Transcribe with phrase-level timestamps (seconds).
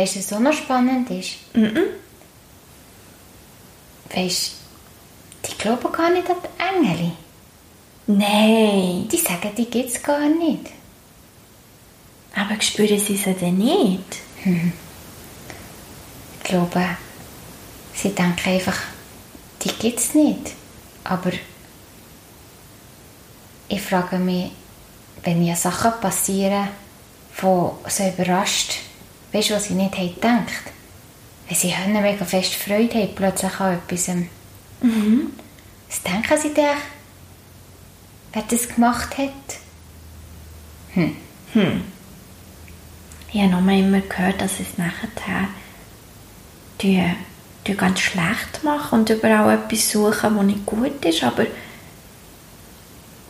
[0.00, 1.32] Weißt du, was auch noch spannend ist?
[1.52, 1.78] Mhm.
[4.14, 4.52] Weißt
[5.42, 7.12] du, die glauben gar nicht an die Engel.
[8.06, 9.08] Nein.
[9.08, 10.70] Die sagen, die gibt es gar nicht.
[12.34, 14.16] Aber spüren sie sie denn nicht?
[16.38, 16.96] Ich glaube,
[17.92, 18.78] sie denken einfach,
[19.60, 20.54] die gibt es nicht.
[21.04, 21.32] Aber
[23.68, 24.50] ich frage mich,
[25.24, 26.68] wenn mir Sachen passieren,
[27.36, 28.76] die so überrascht,
[29.32, 30.64] weißt du, was sie nicht haben gedacht?
[31.48, 34.08] Wenn sie Hände mega fest Freude haben, plötzlich an etwas.
[35.88, 36.76] Was denken sie denn,
[38.32, 39.58] wer das gemacht hat?
[43.32, 45.48] Ich habe noch immer gehört, dass es nachher
[46.80, 47.04] die,
[47.66, 51.46] die ganz schlecht machen und überall etwas suchen, was nicht gut ist, aber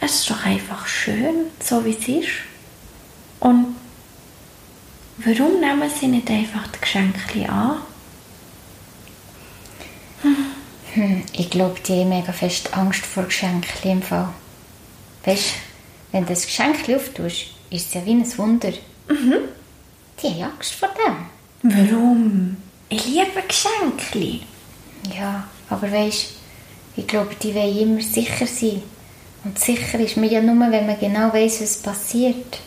[0.00, 2.32] es ist doch einfach schön, so wie es ist.
[3.40, 3.76] Und
[5.18, 7.78] warum nehmen sie nicht einfach die Geschenke an?
[10.94, 14.28] Hm, ich glaube, die haben mega fest Angst vor Geschenken im Fall.
[15.24, 15.54] Weißt du,
[16.12, 18.72] wenn du das Geschenk auftust, ist es ja wie ein Wunder.
[20.22, 21.26] Die haben Angst vor dem.
[21.62, 22.56] Warum?
[22.88, 24.40] Ich liebe Geschenke.
[25.14, 26.36] Ja, aber weißt
[26.96, 28.82] ich glaube, die wollen immer sicher sein.
[29.44, 32.58] Und sicher ist man ja nur, wenn man genau weiß, was passiert.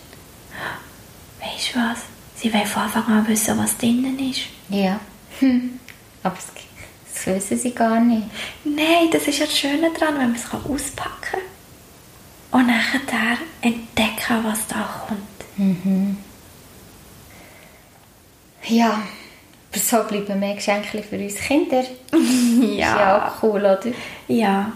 [1.42, 2.00] Weißt du was?
[2.40, 4.42] Sie wollen von Anfang an wissen, was drinnen ist.
[4.70, 5.00] Ja.
[5.40, 5.78] Hm.
[6.23, 8.28] Aber das, wissen sie gar nicht.
[8.64, 11.40] Nein, das ist ja das Schöne daran, wenn man es auspacken
[12.52, 12.62] kann.
[12.62, 15.20] Und nachher entdecken, was da kommt.
[18.64, 19.02] Ja,
[19.72, 21.82] aber so bleiben mehr Geschenke für uns Kinder.
[22.12, 23.92] Ist ja auch cool, oder?
[24.30, 24.72] Ja.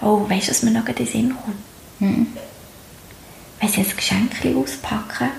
[0.00, 1.56] Oh, weißt du, was mir noch in den Sinn kommt?
[3.60, 5.30] Wenn sie ein Geschenk auspacken,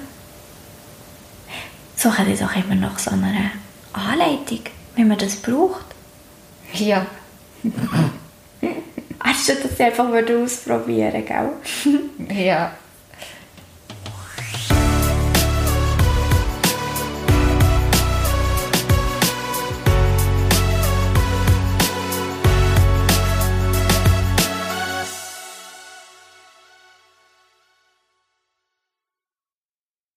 [1.98, 3.52] suchen die doch immer noch so eine
[3.92, 4.62] Anleitung,
[4.96, 5.86] wie man das braucht.
[6.74, 7.06] Ja.
[9.20, 11.50] Hast du das einfach mal ausprobieren, gell?
[12.46, 12.72] Ja.